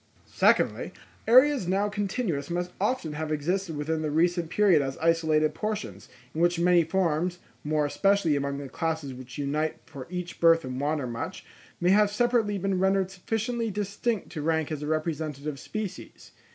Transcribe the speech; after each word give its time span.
Secondly, 0.25 0.93
areas 1.27 1.67
now 1.67 1.87
continuous 1.87 2.49
must 2.49 2.71
often 2.81 3.13
have 3.13 3.31
existed 3.31 3.77
within 3.77 4.01
the 4.01 4.09
recent 4.09 4.49
period 4.49 4.81
as 4.81 4.97
isolated 4.97 5.53
portions, 5.53 6.09
in 6.33 6.41
which 6.41 6.57
many 6.59 6.83
forms, 6.83 7.37
more 7.63 7.85
especially 7.85 8.35
among 8.35 8.57
the 8.57 8.67
classes 8.67 9.13
which 9.13 9.37
unite 9.37 9.75
for 9.85 10.07
each 10.09 10.39
birth 10.39 10.65
and 10.65 10.81
wander 10.81 11.05
much, 11.05 11.45
may 11.79 11.91
have 11.91 12.09
separately 12.11 12.57
been 12.57 12.79
rendered 12.79 13.11
sufficiently 13.11 13.69
distinct 13.69 14.31
to 14.31 14.41
rank 14.41 14.71
as 14.71 14.83
representative 14.83 15.59
species. 15.59 16.31